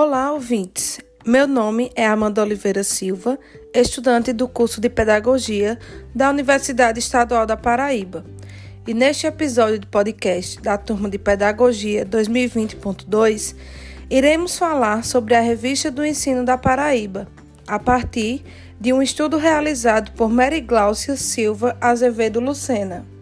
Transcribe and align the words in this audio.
Olá, 0.00 0.30
ouvintes. 0.30 1.00
Meu 1.26 1.48
nome 1.48 1.90
é 1.96 2.06
Amanda 2.06 2.40
Oliveira 2.40 2.84
Silva, 2.84 3.36
estudante 3.74 4.32
do 4.32 4.46
curso 4.46 4.80
de 4.80 4.88
Pedagogia 4.88 5.76
da 6.14 6.30
Universidade 6.30 7.00
Estadual 7.00 7.44
da 7.44 7.56
Paraíba. 7.56 8.24
E 8.86 8.94
neste 8.94 9.26
episódio 9.26 9.80
do 9.80 9.88
podcast 9.88 10.62
da 10.62 10.78
turma 10.78 11.10
de 11.10 11.18
Pedagogia 11.18 12.06
2020.2, 12.06 13.56
iremos 14.08 14.56
falar 14.56 15.04
sobre 15.04 15.34
a 15.34 15.40
Revista 15.40 15.90
do 15.90 16.06
Ensino 16.06 16.44
da 16.44 16.56
Paraíba, 16.56 17.26
a 17.66 17.80
partir 17.80 18.44
de 18.80 18.92
um 18.92 19.02
estudo 19.02 19.36
realizado 19.36 20.12
por 20.12 20.30
Mary 20.30 20.60
Glaucia 20.60 21.16
Silva 21.16 21.76
Azevedo 21.80 22.38
Lucena. 22.38 23.17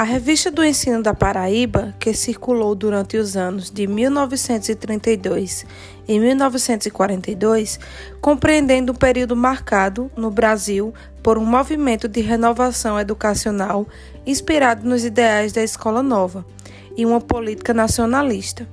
A 0.00 0.02
Revista 0.02 0.50
do 0.50 0.64
Ensino 0.64 1.02
da 1.02 1.12
Paraíba, 1.12 1.94
que 2.00 2.14
circulou 2.14 2.74
durante 2.74 3.18
os 3.18 3.36
anos 3.36 3.70
de 3.70 3.86
1932 3.86 5.66
e 6.08 6.18
1942, 6.18 7.78
compreendendo 8.18 8.92
um 8.92 8.94
período 8.94 9.36
marcado, 9.36 10.10
no 10.16 10.30
Brasil, 10.30 10.94
por 11.22 11.36
um 11.36 11.44
movimento 11.44 12.08
de 12.08 12.22
renovação 12.22 12.98
educacional 12.98 13.86
inspirado 14.24 14.88
nos 14.88 15.04
ideais 15.04 15.52
da 15.52 15.62
Escola 15.62 16.02
Nova 16.02 16.46
e 16.96 17.04
uma 17.04 17.20
política 17.20 17.74
nacionalista. 17.74 18.66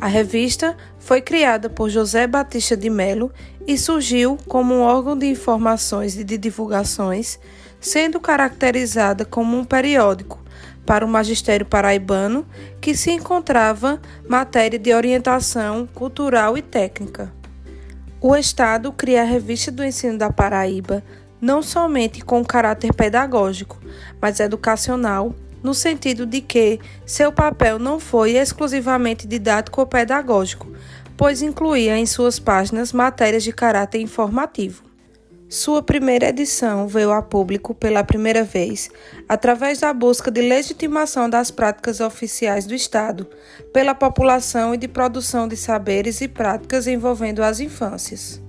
A 0.00 0.08
revista 0.08 0.76
foi 0.98 1.20
criada 1.20 1.70
por 1.70 1.88
José 1.88 2.26
Batista 2.26 2.76
de 2.76 2.90
Melo 2.90 3.30
e 3.64 3.78
surgiu 3.78 4.36
como 4.48 4.74
um 4.74 4.80
órgão 4.80 5.16
de 5.16 5.26
informações 5.26 6.18
e 6.18 6.24
de 6.24 6.36
divulgações, 6.36 7.38
sendo 7.80 8.18
caracterizada 8.18 9.24
como 9.24 9.56
um 9.56 9.64
periódico 9.64 10.42
para 10.84 11.04
o 11.04 11.08
magistério 11.08 11.66
paraibano 11.66 12.46
que 12.80 12.94
se 12.96 13.10
encontrava 13.10 14.00
matéria 14.28 14.78
de 14.78 14.92
orientação 14.92 15.86
cultural 15.94 16.56
e 16.56 16.62
técnica. 16.62 17.32
O 18.20 18.34
Estado 18.34 18.92
cria 18.92 19.22
a 19.22 19.24
Revista 19.24 19.70
do 19.70 19.84
Ensino 19.84 20.16
da 20.16 20.32
Paraíba 20.32 21.02
não 21.40 21.62
somente 21.62 22.22
com 22.22 22.42
caráter 22.42 22.94
pedagógico, 22.94 23.78
mas 24.18 24.40
educacional, 24.40 25.34
no 25.62 25.74
sentido 25.74 26.24
de 26.24 26.40
que 26.40 26.80
seu 27.04 27.30
papel 27.30 27.78
não 27.78 28.00
foi 28.00 28.32
exclusivamente 28.32 29.26
didático 29.26 29.80
ou 29.82 29.86
pedagógico, 29.86 30.66
pois 31.16 31.42
incluía 31.42 31.98
em 31.98 32.06
suas 32.06 32.38
páginas 32.38 32.94
matérias 32.94 33.42
de 33.42 33.52
caráter 33.52 34.00
informativo. 34.00 34.93
Sua 35.54 35.80
primeira 35.80 36.30
edição 36.30 36.88
veio 36.88 37.12
a 37.12 37.22
público 37.22 37.72
pela 37.76 38.02
primeira 38.02 38.42
vez 38.42 38.90
através 39.28 39.78
da 39.78 39.92
busca 39.92 40.28
de 40.28 40.42
legitimação 40.42 41.30
das 41.30 41.52
práticas 41.52 42.00
oficiais 42.00 42.66
do 42.66 42.74
Estado 42.74 43.24
pela 43.72 43.94
população 43.94 44.74
e 44.74 44.76
de 44.76 44.88
produção 44.88 45.46
de 45.46 45.56
saberes 45.56 46.20
e 46.20 46.26
práticas 46.26 46.88
envolvendo 46.88 47.40
as 47.40 47.60
infâncias. 47.60 48.42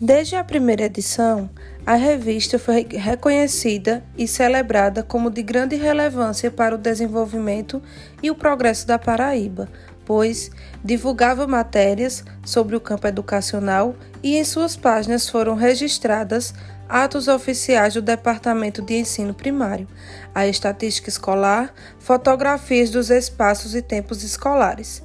Desde 0.00 0.36
a 0.36 0.44
primeira 0.44 0.84
edição, 0.84 1.50
a 1.84 1.96
revista 1.96 2.60
foi 2.60 2.86
reconhecida 2.88 4.04
e 4.16 4.28
celebrada 4.28 5.02
como 5.02 5.32
de 5.32 5.42
grande 5.42 5.74
relevância 5.74 6.48
para 6.48 6.76
o 6.76 6.78
desenvolvimento 6.78 7.82
e 8.22 8.30
o 8.30 8.36
progresso 8.36 8.86
da 8.86 9.00
Paraíba, 9.00 9.68
pois 10.10 10.50
divulgava 10.82 11.46
matérias 11.46 12.24
sobre 12.44 12.74
o 12.74 12.80
campo 12.80 13.06
educacional 13.06 13.94
e 14.20 14.36
em 14.36 14.44
suas 14.44 14.74
páginas 14.74 15.28
foram 15.28 15.54
registradas 15.54 16.52
atos 16.88 17.28
oficiais 17.28 17.94
do 17.94 18.02
Departamento 18.02 18.82
de 18.82 18.94
Ensino 18.94 19.32
Primário, 19.32 19.86
a 20.34 20.48
estatística 20.48 21.08
escolar, 21.08 21.72
fotografias 22.00 22.90
dos 22.90 23.08
espaços 23.08 23.72
e 23.76 23.80
tempos 23.80 24.24
escolares, 24.24 25.00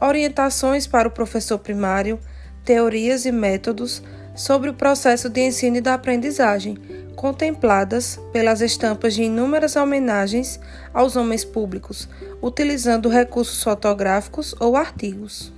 orientações 0.00 0.86
para 0.86 1.06
o 1.06 1.10
professor 1.10 1.58
primário, 1.58 2.18
teorias 2.64 3.26
e 3.26 3.32
métodos 3.32 4.02
sobre 4.34 4.70
o 4.70 4.74
processo 4.74 5.28
de 5.28 5.42
ensino 5.42 5.76
e 5.76 5.82
da 5.82 5.92
aprendizagem, 5.92 6.78
contempladas 7.16 8.20
pelas 8.32 8.60
estampas 8.60 9.14
de 9.14 9.22
inúmeras 9.22 9.74
homenagens 9.74 10.60
aos 10.92 11.16
homens 11.16 11.44
públicos, 11.44 12.08
utilizando 12.42 13.08
recursos 13.08 13.62
fotográficos 13.62 14.54
ou 14.60 14.76
artigos. 14.76 15.52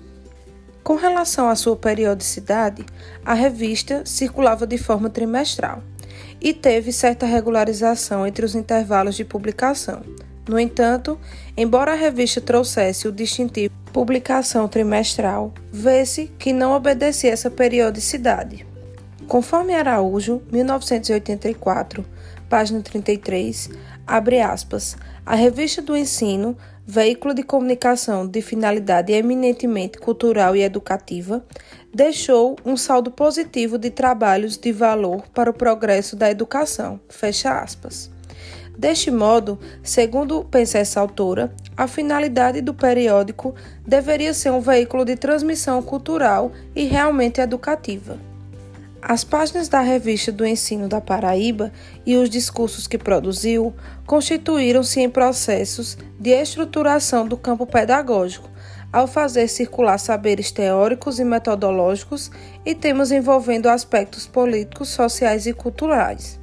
Com 0.84 0.94
relação 0.94 1.50
à 1.50 1.56
sua 1.56 1.76
periodicidade, 1.76 2.86
a 3.24 3.34
revista 3.34 4.02
circulava 4.06 4.66
de 4.66 4.78
forma 4.78 5.10
trimestral 5.10 5.82
e 6.40 6.54
teve 6.54 6.92
certa 6.92 7.26
regularização 7.26 8.26
entre 8.26 8.44
os 8.44 8.54
intervalos 8.54 9.16
de 9.16 9.24
publicação. 9.24 10.02
No 10.48 10.58
entanto, 10.58 11.18
embora 11.56 11.92
a 11.92 11.96
revista 11.96 12.40
trouxesse 12.40 13.06
o 13.06 13.12
distintivo 13.12 13.74
publicação 13.92 14.66
trimestral, 14.68 15.52
vê-se 15.72 16.30
que 16.38 16.52
não 16.52 16.72
obedecia 16.72 17.32
essa 17.32 17.50
periodicidade. 17.50 18.67
Conforme 19.28 19.74
Araújo, 19.74 20.40
1984, 20.50 22.02
página 22.48 22.80
33, 22.80 23.68
abre 24.06 24.40
aspas, 24.40 24.96
a 25.26 25.34
Revista 25.34 25.82
do 25.82 25.94
Ensino, 25.94 26.56
veículo 26.86 27.34
de 27.34 27.42
comunicação 27.42 28.26
de 28.26 28.40
finalidade 28.40 29.12
eminentemente 29.12 29.98
cultural 29.98 30.56
e 30.56 30.62
educativa, 30.62 31.44
deixou 31.92 32.56
um 32.64 32.74
saldo 32.74 33.10
positivo 33.10 33.76
de 33.76 33.90
trabalhos 33.90 34.56
de 34.56 34.72
valor 34.72 35.22
para 35.34 35.50
o 35.50 35.54
progresso 35.54 36.16
da 36.16 36.30
educação. 36.30 36.98
Fecha 37.10 37.60
aspas. 37.60 38.10
Deste 38.78 39.10
modo, 39.10 39.58
segundo 39.82 40.42
pensa 40.42 40.78
essa 40.78 41.00
autora, 41.00 41.52
a 41.76 41.86
finalidade 41.86 42.62
do 42.62 42.72
periódico 42.72 43.54
deveria 43.86 44.32
ser 44.32 44.52
um 44.52 44.60
veículo 44.60 45.04
de 45.04 45.16
transmissão 45.16 45.82
cultural 45.82 46.50
e 46.74 46.84
realmente 46.84 47.42
educativa. 47.42 48.27
As 49.00 49.22
páginas 49.22 49.68
da 49.68 49.80
Revista 49.80 50.32
do 50.32 50.44
Ensino 50.44 50.88
da 50.88 51.00
Paraíba 51.00 51.72
e 52.04 52.16
os 52.16 52.28
discursos 52.28 52.88
que 52.88 52.98
produziu 52.98 53.72
constituíram-se 54.04 55.00
em 55.00 55.08
processos 55.08 55.96
de 56.18 56.30
estruturação 56.30 57.26
do 57.26 57.36
campo 57.36 57.64
pedagógico, 57.64 58.50
ao 58.92 59.06
fazer 59.06 59.46
circular 59.46 59.98
saberes 59.98 60.50
teóricos 60.50 61.20
e 61.20 61.24
metodológicos 61.24 62.30
e 62.66 62.74
temas 62.74 63.12
envolvendo 63.12 63.68
aspectos 63.68 64.26
políticos, 64.26 64.88
sociais 64.88 65.46
e 65.46 65.52
culturais. 65.52 66.40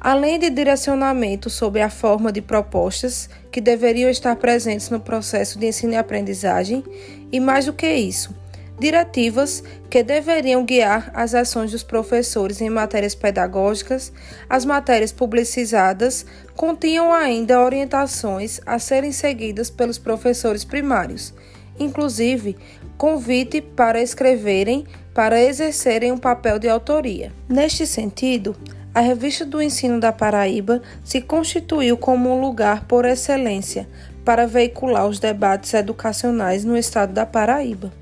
Além 0.00 0.38
de 0.38 0.50
direcionamento 0.50 1.48
sobre 1.48 1.80
a 1.80 1.90
forma 1.90 2.32
de 2.32 2.40
propostas 2.40 3.28
que 3.52 3.60
deveriam 3.60 4.10
estar 4.10 4.34
presentes 4.36 4.90
no 4.90 4.98
processo 4.98 5.58
de 5.58 5.66
ensino 5.66 5.92
e 5.92 5.96
aprendizagem, 5.96 6.82
e 7.30 7.38
mais 7.38 7.66
do 7.66 7.72
que 7.72 7.92
isso, 7.92 8.34
diretivas 8.78 9.62
que 9.90 10.02
deveriam 10.02 10.64
guiar 10.64 11.10
as 11.14 11.34
ações 11.34 11.72
dos 11.72 11.82
professores 11.82 12.60
em 12.60 12.70
matérias 12.70 13.14
pedagógicas, 13.14 14.12
as 14.48 14.64
matérias 14.64 15.12
publicizadas 15.12 16.24
continham 16.54 17.12
ainda 17.12 17.60
orientações 17.60 18.60
a 18.64 18.78
serem 18.78 19.12
seguidas 19.12 19.70
pelos 19.70 19.98
professores 19.98 20.64
primários, 20.64 21.34
inclusive 21.78 22.56
convite 22.96 23.60
para 23.60 24.00
escreverem 24.00 24.86
para 25.14 25.40
exercerem 25.42 26.12
um 26.12 26.18
papel 26.18 26.60
de 26.60 26.68
autoria. 26.68 27.32
Neste 27.48 27.84
sentido, 27.86 28.54
a 28.94 29.00
Revista 29.00 29.44
do 29.44 29.60
Ensino 29.60 29.98
da 29.98 30.12
Paraíba 30.12 30.80
se 31.04 31.20
constituiu 31.20 31.96
como 31.96 32.30
um 32.30 32.40
lugar 32.40 32.84
por 32.84 33.04
excelência 33.04 33.88
para 34.24 34.46
veicular 34.46 35.06
os 35.06 35.18
debates 35.18 35.74
educacionais 35.74 36.64
no 36.64 36.76
estado 36.76 37.12
da 37.12 37.26
Paraíba 37.26 37.92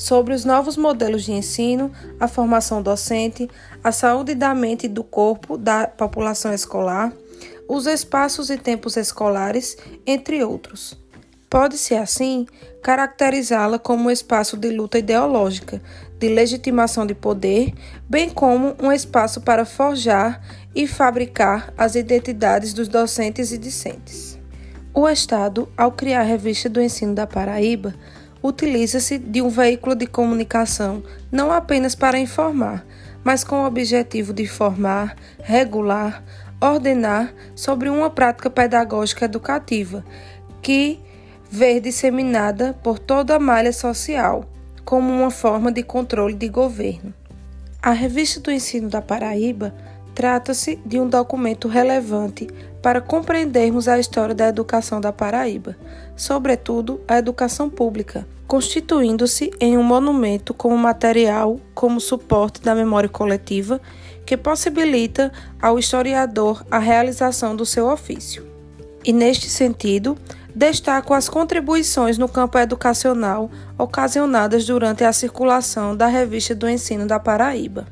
sobre 0.00 0.32
os 0.32 0.46
novos 0.46 0.78
modelos 0.78 1.24
de 1.24 1.32
ensino, 1.32 1.92
a 2.18 2.26
formação 2.26 2.80
docente, 2.80 3.46
a 3.84 3.92
saúde 3.92 4.34
da 4.34 4.54
mente 4.54 4.86
e 4.86 4.88
do 4.88 5.04
corpo 5.04 5.58
da 5.58 5.86
população 5.86 6.54
escolar, 6.54 7.12
os 7.68 7.86
espaços 7.86 8.48
e 8.48 8.56
tempos 8.56 8.96
escolares, 8.96 9.76
entre 10.06 10.42
outros. 10.42 10.98
Pode-se, 11.50 11.94
assim, 11.94 12.46
caracterizá-la 12.82 13.78
como 13.78 14.04
um 14.04 14.10
espaço 14.10 14.56
de 14.56 14.70
luta 14.70 14.98
ideológica, 14.98 15.82
de 16.18 16.30
legitimação 16.30 17.04
de 17.04 17.14
poder, 17.14 17.74
bem 18.08 18.30
como 18.30 18.74
um 18.82 18.90
espaço 18.90 19.42
para 19.42 19.66
forjar 19.66 20.40
e 20.74 20.86
fabricar 20.86 21.74
as 21.76 21.94
identidades 21.94 22.72
dos 22.72 22.88
docentes 22.88 23.52
e 23.52 23.58
discentes. 23.58 24.38
O 24.94 25.06
Estado, 25.06 25.68
ao 25.76 25.92
criar 25.92 26.20
a 26.20 26.24
Revista 26.24 26.70
do 26.70 26.80
Ensino 26.80 27.14
da 27.14 27.26
Paraíba, 27.26 27.94
utiliza-se 28.42 29.18
de 29.18 29.42
um 29.42 29.48
veículo 29.48 29.94
de 29.94 30.06
comunicação 30.06 31.02
não 31.30 31.52
apenas 31.52 31.94
para 31.94 32.18
informar, 32.18 32.84
mas 33.22 33.44
com 33.44 33.62
o 33.62 33.66
objetivo 33.66 34.32
de 34.32 34.46
formar, 34.46 35.16
regular, 35.42 36.22
ordenar 36.60 37.32
sobre 37.54 37.88
uma 37.88 38.10
prática 38.10 38.50
pedagógica 38.50 39.24
educativa 39.24 40.04
que 40.62 41.00
ver 41.50 41.80
disseminada 41.80 42.74
por 42.82 42.98
toda 42.98 43.36
a 43.36 43.40
malha 43.40 43.72
social, 43.72 44.44
como 44.84 45.12
uma 45.12 45.30
forma 45.30 45.72
de 45.72 45.82
controle 45.82 46.34
de 46.34 46.48
governo. 46.48 47.12
A 47.82 47.92
Revista 47.92 48.40
do 48.40 48.52
Ensino 48.52 48.88
da 48.88 49.00
Paraíba 49.00 49.74
trata-se 50.20 50.78
de 50.84 51.00
um 51.00 51.08
documento 51.08 51.66
relevante 51.66 52.46
para 52.82 53.00
compreendermos 53.00 53.88
a 53.88 53.98
história 53.98 54.34
da 54.34 54.48
educação 54.48 55.00
da 55.00 55.10
Paraíba, 55.10 55.78
sobretudo 56.14 57.00
a 57.08 57.16
educação 57.16 57.70
pública, 57.70 58.28
constituindo-se 58.46 59.50
em 59.58 59.78
um 59.78 59.82
monumento 59.82 60.52
como 60.52 60.76
material, 60.76 61.58
como 61.74 61.98
suporte 61.98 62.60
da 62.60 62.74
memória 62.74 63.08
coletiva, 63.08 63.80
que 64.26 64.36
possibilita 64.36 65.32
ao 65.58 65.78
historiador 65.78 66.66
a 66.70 66.78
realização 66.78 67.56
do 67.56 67.64
seu 67.64 67.88
ofício. 67.88 68.46
E 69.02 69.14
neste 69.14 69.48
sentido, 69.48 70.18
destaco 70.54 71.14
as 71.14 71.30
contribuições 71.30 72.18
no 72.18 72.28
campo 72.28 72.58
educacional 72.58 73.50
ocasionadas 73.78 74.66
durante 74.66 75.02
a 75.02 75.14
circulação 75.14 75.96
da 75.96 76.08
Revista 76.08 76.54
do 76.54 76.68
Ensino 76.68 77.06
da 77.06 77.18
Paraíba. 77.18 77.86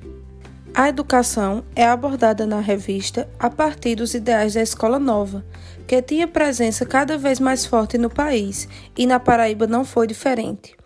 A 0.78 0.88
educação 0.88 1.64
é 1.74 1.84
abordada 1.84 2.46
na 2.46 2.60
revista 2.60 3.28
a 3.36 3.50
partir 3.50 3.96
dos 3.96 4.14
ideais 4.14 4.54
da 4.54 4.62
Escola 4.62 4.96
Nova, 4.96 5.44
que 5.88 6.00
tinha 6.00 6.28
presença 6.28 6.86
cada 6.86 7.18
vez 7.18 7.40
mais 7.40 7.66
forte 7.66 7.98
no 7.98 8.08
país, 8.08 8.68
e 8.96 9.04
na 9.04 9.18
Paraíba 9.18 9.66
não 9.66 9.84
foi 9.84 10.06
diferente. 10.06 10.76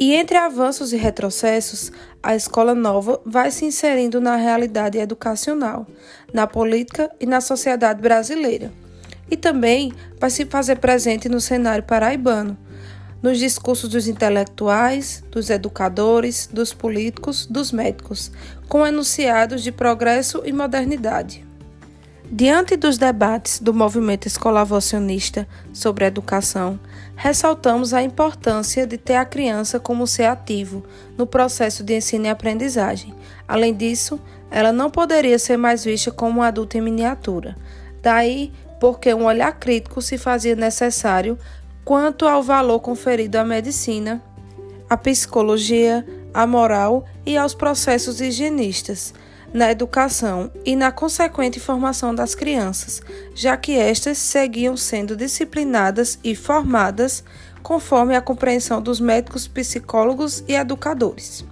E 0.00 0.16
entre 0.16 0.36
avanços 0.36 0.92
e 0.92 0.96
retrocessos, 0.96 1.92
a 2.20 2.34
escola 2.34 2.74
nova 2.74 3.20
vai 3.24 3.52
se 3.52 3.64
inserindo 3.64 4.20
na 4.20 4.34
realidade 4.34 4.98
educacional, 4.98 5.86
na 6.34 6.48
política 6.48 7.08
e 7.20 7.26
na 7.26 7.40
sociedade 7.40 8.02
brasileira. 8.02 8.72
E 9.30 9.36
também 9.36 9.92
vai 10.18 10.28
se 10.28 10.44
fazer 10.44 10.80
presente 10.80 11.28
no 11.28 11.40
cenário 11.40 11.84
paraibano, 11.84 12.58
nos 13.22 13.38
discursos 13.38 13.90
dos 13.90 14.06
intelectuais, 14.06 15.24
dos 15.30 15.50
educadores, 15.50 16.48
dos 16.52 16.72
políticos, 16.72 17.46
dos 17.46 17.72
médicos, 17.72 18.30
com 18.68 18.86
enunciados 18.86 19.62
de 19.62 19.72
progresso 19.72 20.42
e 20.44 20.52
modernidade. 20.52 21.46
Diante 22.30 22.76
dos 22.76 22.98
debates 22.98 23.58
do 23.58 23.72
movimento 23.72 24.26
escolavocionista 24.26 25.48
sobre 25.72 26.04
a 26.04 26.08
educação, 26.08 26.78
ressaltamos 27.16 27.94
a 27.94 28.02
importância 28.02 28.86
de 28.86 28.98
ter 28.98 29.14
a 29.14 29.24
criança 29.24 29.80
como 29.80 30.06
ser 30.06 30.24
ativo 30.24 30.84
no 31.16 31.26
processo 31.26 31.82
de 31.82 31.96
ensino 31.96 32.26
e 32.26 32.28
aprendizagem. 32.28 33.14
Além 33.48 33.74
disso, 33.74 34.20
ela 34.50 34.72
não 34.72 34.90
poderia 34.90 35.38
ser 35.38 35.56
mais 35.56 35.84
vista 35.84 36.10
como 36.10 36.40
um 36.40 36.42
adulto 36.42 36.76
em 36.76 36.82
miniatura. 36.82 37.56
Daí, 38.02 38.52
porque 38.78 39.12
um 39.14 39.24
olhar 39.24 39.52
crítico 39.58 40.02
se 40.02 40.18
fazia 40.18 40.54
necessário 40.54 41.38
quanto 41.88 42.28
ao 42.28 42.42
valor 42.42 42.80
conferido 42.80 43.36
à 43.36 43.44
medicina, 43.46 44.22
à 44.90 44.94
psicologia, 44.94 46.06
à 46.34 46.46
moral 46.46 47.06
e 47.24 47.34
aos 47.34 47.54
processos 47.54 48.20
higienistas 48.20 49.14
na 49.54 49.70
educação 49.70 50.52
e 50.66 50.76
na 50.76 50.92
consequente 50.92 51.58
formação 51.58 52.14
das 52.14 52.34
crianças, 52.34 53.00
já 53.34 53.56
que 53.56 53.72
estas 53.72 54.18
seguiam 54.18 54.76
sendo 54.76 55.16
disciplinadas 55.16 56.18
e 56.22 56.36
formadas 56.36 57.24
conforme 57.62 58.14
a 58.14 58.20
compreensão 58.20 58.82
dos 58.82 59.00
médicos, 59.00 59.48
psicólogos 59.48 60.44
e 60.46 60.52
educadores. 60.52 61.42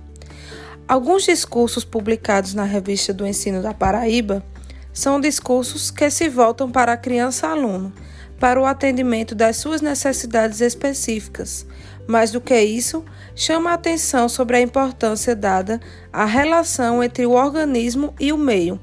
Alguns 0.86 1.24
discursos 1.24 1.82
publicados 1.82 2.52
na 2.52 2.64
Revista 2.64 3.10
do 3.10 3.26
Ensino 3.26 3.62
da 3.62 3.72
Paraíba 3.72 4.44
são 4.92 5.18
discursos 5.18 5.90
que 5.90 6.10
se 6.10 6.28
voltam 6.28 6.70
para 6.70 6.92
a 6.92 6.96
criança-aluno, 6.98 7.90
para 8.38 8.60
o 8.60 8.66
atendimento 8.66 9.34
das 9.34 9.56
suas 9.56 9.80
necessidades 9.80 10.60
específicas. 10.60 11.66
Mais 12.06 12.30
do 12.30 12.40
que 12.40 12.58
isso, 12.60 13.04
chama 13.34 13.70
a 13.70 13.74
atenção 13.74 14.28
sobre 14.28 14.56
a 14.56 14.60
importância 14.60 15.34
dada 15.34 15.80
à 16.12 16.24
relação 16.24 17.02
entre 17.02 17.26
o 17.26 17.32
organismo 17.32 18.14
e 18.20 18.32
o 18.32 18.38
meio 18.38 18.80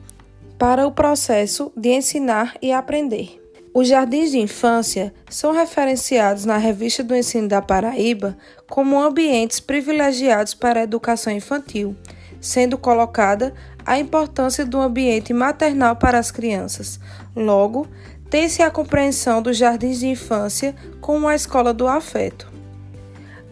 para 0.58 0.88
o 0.88 0.92
processo 0.92 1.72
de 1.76 1.90
ensinar 1.90 2.56
e 2.62 2.72
aprender. 2.72 3.42
Os 3.74 3.88
jardins 3.88 4.32
de 4.32 4.38
infância 4.38 5.14
são 5.30 5.52
referenciados 5.52 6.46
na 6.46 6.58
Revista 6.58 7.04
do 7.04 7.16
Ensino 7.16 7.48
da 7.48 7.62
Paraíba 7.62 8.38
como 8.70 9.02
ambientes 9.02 9.60
privilegiados 9.60 10.54
para 10.54 10.82
a 10.82 10.84
educação 10.84 11.34
infantil, 11.34 11.96
sendo 12.40 12.78
colocada 12.78 13.54
a 13.86 13.98
importância 13.98 14.66
do 14.66 14.80
ambiente 14.80 15.34
maternal 15.34 15.96
para 15.96 16.20
as 16.20 16.30
crianças. 16.30 17.00
Logo, 17.36 17.88
tem-se 18.34 18.64
a 18.64 18.72
compreensão 18.72 19.44
dos 19.44 19.58
jardins 19.58 20.00
de 20.00 20.08
infância 20.08 20.74
como 21.00 21.28
a 21.28 21.36
escola 21.36 21.72
do 21.72 21.88
afeto. 21.88 22.52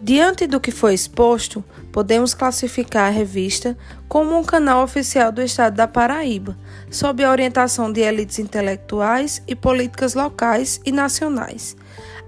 Diante 0.02 0.44
do 0.44 0.58
que 0.58 0.72
foi 0.72 0.92
exposto, 0.92 1.64
podemos 1.92 2.34
classificar 2.34 3.06
a 3.06 3.10
revista 3.10 3.78
como 4.08 4.36
um 4.36 4.42
canal 4.42 4.82
oficial 4.82 5.30
do 5.30 5.40
Estado 5.40 5.76
da 5.76 5.86
Paraíba, 5.86 6.58
sob 6.90 7.22
a 7.22 7.30
orientação 7.30 7.92
de 7.92 8.00
elites 8.00 8.40
intelectuais 8.40 9.40
e 9.46 9.54
políticas 9.54 10.14
locais 10.14 10.80
e 10.84 10.90
nacionais. 10.90 11.76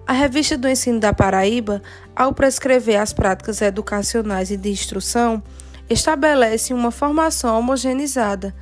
A 0.07 0.12
revista 0.12 0.57
do 0.57 0.69
Ensino 0.69 1.00
da 1.00 1.12
Paraíba, 1.12 1.83
ao 2.15 2.33
prescrever 2.33 3.00
as 3.00 3.12
práticas 3.12 3.61
educacionais 3.62 4.53
e 4.53 4.57
de 4.57 4.71
instrução, 4.71 5.43
estabelece 5.91 6.73
uma 6.73 6.93
formação 6.93 7.59
homogeneizada, 7.59 8.55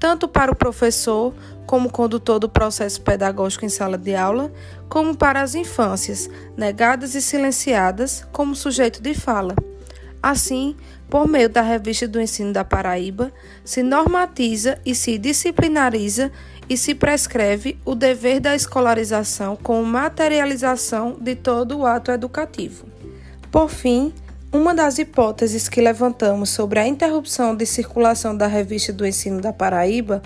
tanto 0.00 0.26
para 0.26 0.50
o 0.50 0.56
professor, 0.56 1.34
como 1.66 1.90
condutor 1.90 2.40
do 2.40 2.48
processo 2.48 3.00
pedagógico 3.02 3.64
em 3.64 3.68
sala 3.68 3.96
de 3.96 4.14
aula, 4.16 4.50
como 4.88 5.14
para 5.14 5.42
as 5.42 5.54
infâncias, 5.54 6.28
negadas 6.56 7.14
e 7.14 7.22
silenciadas 7.22 8.26
como 8.32 8.56
sujeito 8.56 9.00
de 9.00 9.14
fala. 9.14 9.54
Assim, 10.22 10.74
por 11.08 11.28
meio 11.28 11.48
da 11.48 11.62
Revista 11.62 12.08
do 12.08 12.20
Ensino 12.20 12.52
da 12.52 12.64
Paraíba, 12.64 13.30
se 13.64 13.82
normatiza 13.82 14.78
e 14.84 14.94
se 14.94 15.16
disciplinariza 15.18 16.32
e 16.68 16.76
se 16.76 16.94
prescreve 16.94 17.78
o 17.84 17.94
dever 17.94 18.40
da 18.40 18.54
escolarização 18.54 19.56
como 19.56 19.84
materialização 19.84 21.16
de 21.20 21.34
todo 21.34 21.78
o 21.78 21.86
ato 21.86 22.10
educativo. 22.10 22.86
Por 23.50 23.68
fim, 23.68 24.12
uma 24.52 24.74
das 24.74 24.98
hipóteses 24.98 25.68
que 25.68 25.80
levantamos 25.80 26.50
sobre 26.50 26.80
a 26.80 26.86
interrupção 26.86 27.54
de 27.54 27.64
circulação 27.64 28.36
da 28.36 28.48
revista 28.48 28.92
do 28.92 29.06
ensino 29.06 29.40
da 29.40 29.52
Paraíba 29.52 30.20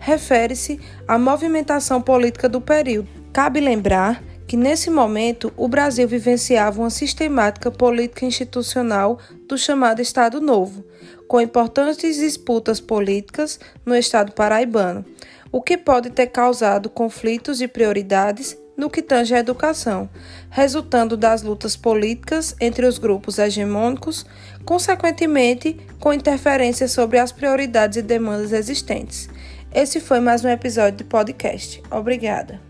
refere-se 0.00 0.80
à 1.06 1.16
movimentação 1.16 2.02
política 2.02 2.48
do 2.48 2.60
período. 2.60 3.08
Cabe 3.32 3.60
lembrar 3.60 4.22
que, 4.48 4.56
nesse 4.56 4.90
momento, 4.90 5.52
o 5.56 5.68
Brasil 5.68 6.08
vivenciava 6.08 6.80
uma 6.80 6.90
sistemática 6.90 7.70
política 7.70 8.24
institucional 8.24 9.18
do 9.46 9.56
chamado 9.56 10.02
Estado 10.02 10.40
Novo, 10.40 10.84
com 11.28 11.40
importantes 11.40 12.16
disputas 12.16 12.80
políticas 12.80 13.60
no 13.86 13.94
Estado 13.94 14.32
paraibano, 14.32 15.04
o 15.52 15.62
que 15.62 15.76
pode 15.76 16.10
ter 16.10 16.28
causado 16.28 16.90
conflitos 16.90 17.58
de 17.58 17.68
prioridades 17.68 18.56
no 18.78 18.88
que 18.88 19.02
tange 19.02 19.34
à 19.34 19.40
educação, 19.40 20.08
resultando 20.48 21.16
das 21.16 21.42
lutas 21.42 21.76
políticas 21.76 22.54
entre 22.60 22.86
os 22.86 22.96
grupos 22.96 23.38
hegemônicos, 23.38 24.24
consequentemente 24.64 25.76
com 25.98 26.12
interferência 26.12 26.86
sobre 26.86 27.18
as 27.18 27.32
prioridades 27.32 27.98
e 27.98 28.02
demandas 28.02 28.52
existentes. 28.52 29.28
Esse 29.74 29.98
foi 29.98 30.20
mais 30.20 30.44
um 30.44 30.48
episódio 30.48 30.98
de 30.98 31.04
podcast. 31.04 31.82
Obrigada. 31.90 32.67